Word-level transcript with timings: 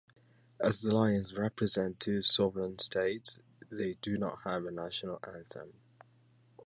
As 0.59 0.81
the 0.81 0.89
Lions 0.89 1.35
represent 1.37 1.99
two 1.99 2.23
sovereign 2.23 2.79
states, 2.79 3.37
they 3.69 3.97
do 4.01 4.17
not 4.17 4.39
have 4.45 4.65
a 4.65 4.71
national 4.71 5.19
anthem. 5.23 5.75